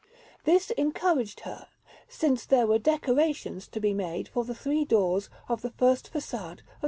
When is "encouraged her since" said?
0.71-2.43